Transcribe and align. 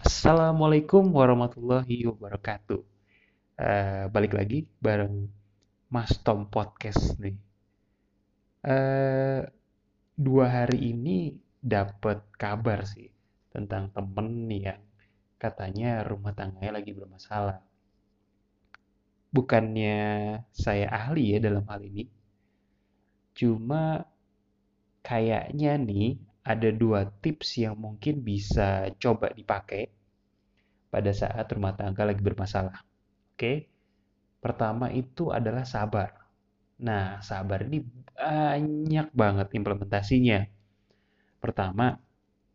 Assalamualaikum 0.00 1.12
warahmatullahi 1.12 2.08
wabarakatuh. 2.08 2.80
Uh, 3.60 4.08
balik 4.08 4.32
lagi 4.32 4.64
bareng 4.80 5.28
Mas 5.92 6.16
Tom 6.24 6.48
Podcast 6.48 7.20
nih. 7.20 7.36
Uh, 8.64 9.44
dua 10.16 10.48
hari 10.48 10.96
ini 10.96 11.36
dapat 11.60 12.24
kabar 12.40 12.88
sih 12.88 13.12
tentang 13.52 13.92
temen 13.92 14.48
nih 14.48 14.72
yang 14.72 14.80
katanya 15.36 16.00
rumah 16.08 16.32
tangganya 16.32 16.80
lagi 16.80 16.96
bermasalah. 16.96 17.60
Bukannya 19.28 20.00
saya 20.48 20.88
ahli 20.96 21.36
ya 21.36 21.44
dalam 21.44 21.68
hal 21.68 21.84
ini, 21.84 22.08
cuma 23.36 24.08
kayaknya 25.04 25.76
nih 25.76 26.29
ada 26.40 26.68
dua 26.72 27.04
tips 27.20 27.60
yang 27.60 27.76
mungkin 27.76 28.24
bisa 28.24 28.88
coba 28.96 29.28
dipakai 29.32 29.92
pada 30.88 31.12
saat 31.12 31.46
rumah 31.52 31.76
tangga 31.76 32.02
lagi 32.08 32.22
bermasalah. 32.24 32.80
Oke, 33.36 33.68
pertama 34.40 34.88
itu 34.90 35.30
adalah 35.30 35.64
sabar. 35.68 36.10
Nah, 36.80 37.20
sabar 37.20 37.64
ini 37.68 37.84
banyak 37.84 39.08
banget 39.12 39.48
implementasinya. 39.52 40.40
Pertama, 41.40 41.96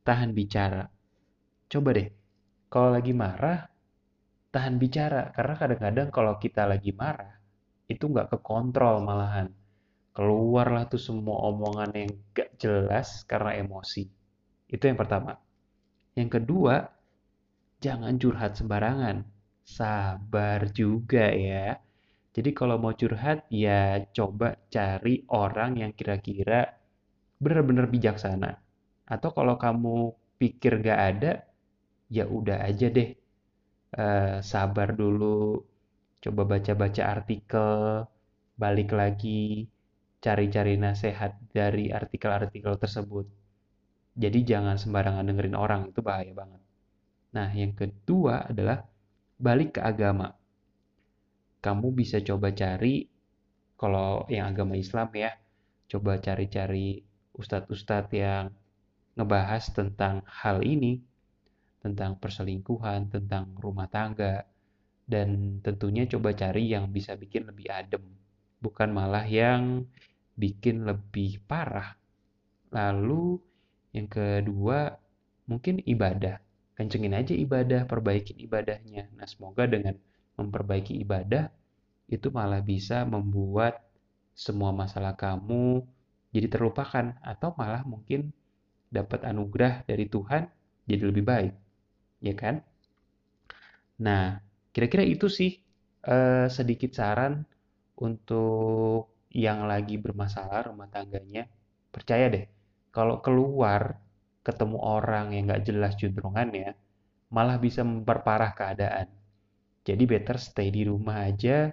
tahan 0.06 0.34
bicara. 0.34 0.86
Coba 1.70 1.90
deh, 1.94 2.10
kalau 2.70 2.90
lagi 2.94 3.14
marah, 3.14 3.70
tahan 4.50 4.76
bicara. 4.82 5.30
Karena 5.34 5.54
kadang-kadang 5.58 6.10
kalau 6.10 6.34
kita 6.42 6.66
lagi 6.70 6.94
marah, 6.94 7.38
itu 7.86 8.06
nggak 8.10 8.34
kekontrol 8.34 9.02
malahan 9.06 9.50
keluarlah 10.16 10.88
tuh 10.88 11.02
semua 11.02 11.38
omongan 11.52 11.92
yang 11.94 12.12
gak 12.32 12.56
jelas 12.58 13.28
karena 13.28 13.60
emosi. 13.60 14.08
Itu 14.72 14.84
yang 14.88 14.96
pertama. 14.96 15.36
Yang 16.16 16.30
kedua, 16.42 16.76
jangan 17.84 18.16
curhat 18.16 18.56
sembarangan. 18.56 19.28
Sabar 19.66 20.72
juga 20.72 21.28
ya. 21.36 21.76
Jadi 22.36 22.50
kalau 22.56 22.76
mau 22.80 22.96
curhat 22.96 23.48
ya 23.52 24.00
coba 24.16 24.56
cari 24.72 25.24
orang 25.32 25.84
yang 25.84 25.92
kira-kira 25.92 26.68
benar-benar 27.44 27.92
bijaksana. 27.92 28.52
Atau 29.06 29.30
kalau 29.36 29.60
kamu 29.60 30.16
pikir 30.40 30.80
gak 30.80 31.00
ada, 31.12 31.32
ya 32.08 32.24
udah 32.28 32.64
aja 32.64 32.88
deh. 32.88 33.10
Uh, 33.96 34.44
sabar 34.44 34.92
dulu, 34.92 35.64
coba 36.24 36.42
baca-baca 36.44 37.04
artikel, 37.16 38.04
balik 38.60 38.92
lagi, 38.92 39.68
cari-cari 40.26 40.74
nasihat 40.82 41.38
dari 41.54 41.94
artikel-artikel 41.94 42.74
tersebut. 42.82 43.30
Jadi 44.18 44.40
jangan 44.42 44.82
sembarangan 44.82 45.30
dengerin 45.30 45.54
orang, 45.54 45.94
itu 45.94 46.02
bahaya 46.02 46.34
banget. 46.34 46.62
Nah, 47.38 47.54
yang 47.54 47.78
kedua 47.78 48.50
adalah 48.50 48.82
balik 49.38 49.78
ke 49.78 49.82
agama. 49.86 50.34
Kamu 51.62 51.94
bisa 51.94 52.18
coba 52.26 52.50
cari, 52.58 53.06
kalau 53.78 54.26
yang 54.26 54.50
agama 54.50 54.74
Islam 54.74 55.14
ya, 55.14 55.30
coba 55.86 56.18
cari-cari 56.18 57.06
ustadz-ustadz 57.38 58.16
yang 58.16 58.50
ngebahas 59.14 59.64
tentang 59.78 60.26
hal 60.26 60.66
ini, 60.66 60.98
tentang 61.86 62.18
perselingkuhan, 62.18 63.14
tentang 63.14 63.54
rumah 63.62 63.86
tangga, 63.92 64.42
dan 65.06 65.62
tentunya 65.62 66.10
coba 66.10 66.34
cari 66.34 66.74
yang 66.74 66.90
bisa 66.90 67.14
bikin 67.14 67.46
lebih 67.46 67.70
adem, 67.70 68.02
bukan 68.58 68.90
malah 68.90 69.28
yang 69.28 69.86
bikin 70.36 70.84
lebih 70.84 71.40
parah. 71.48 71.96
Lalu 72.72 73.40
yang 73.96 74.08
kedua 74.12 74.94
mungkin 75.48 75.80
ibadah. 75.84 76.40
Kencengin 76.76 77.16
aja 77.16 77.32
ibadah, 77.32 77.88
perbaikin 77.88 78.36
ibadahnya. 78.44 79.08
Nah, 79.16 79.24
semoga 79.24 79.64
dengan 79.64 79.96
memperbaiki 80.36 81.00
ibadah 81.00 81.48
itu 82.12 82.28
malah 82.30 82.60
bisa 82.60 83.08
membuat 83.08 83.80
semua 84.36 84.76
masalah 84.76 85.16
kamu 85.16 85.88
jadi 86.36 86.52
terlupakan 86.52 87.16
atau 87.24 87.56
malah 87.56 87.88
mungkin 87.88 88.36
dapat 88.92 89.24
anugerah 89.24 89.88
dari 89.88 90.12
Tuhan 90.12 90.52
jadi 90.84 91.04
lebih 91.08 91.24
baik. 91.24 91.54
Ya 92.20 92.36
kan? 92.36 92.60
Nah, 94.04 94.44
kira-kira 94.76 95.08
itu 95.08 95.32
sih 95.32 95.64
eh, 96.04 96.48
sedikit 96.52 96.92
saran 96.92 97.48
untuk 97.96 99.15
yang 99.36 99.68
lagi 99.68 100.00
bermasalah 100.00 100.72
rumah 100.72 100.88
tangganya, 100.88 101.44
percaya 101.92 102.32
deh, 102.32 102.46
kalau 102.96 103.20
keluar 103.20 104.00
ketemu 104.48 104.80
orang 104.80 105.36
yang 105.36 105.52
gak 105.52 105.68
jelas 105.68 106.00
cenderungannya, 106.00 106.72
malah 107.36 107.60
bisa 107.60 107.84
memperparah 107.84 108.56
keadaan. 108.56 109.12
Jadi 109.84 110.04
better 110.08 110.40
stay 110.40 110.72
di 110.72 110.88
rumah 110.88 111.28
aja 111.28 111.68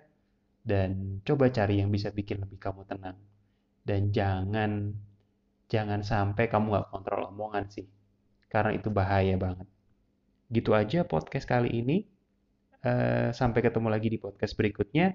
dan 0.59 1.23
coba 1.23 1.55
cari 1.55 1.79
yang 1.79 1.95
bisa 1.95 2.11
bikin 2.11 2.43
lebih 2.43 2.59
kamu 2.59 2.83
tenang. 2.91 3.15
Dan 3.79 4.11
jangan 4.11 4.91
jangan 5.71 6.03
sampai 6.03 6.51
kamu 6.51 6.83
gak 6.83 6.89
kontrol 6.91 7.31
omongan 7.31 7.71
sih. 7.71 7.87
Karena 8.51 8.75
itu 8.75 8.91
bahaya 8.91 9.39
banget. 9.39 9.71
Gitu 10.51 10.75
aja 10.75 11.07
podcast 11.07 11.47
kali 11.47 11.71
ini. 11.71 12.11
Uh, 12.83 13.31
sampai 13.31 13.63
ketemu 13.63 13.89
lagi 13.95 14.11
di 14.11 14.19
podcast 14.19 14.59
berikutnya. 14.59 15.15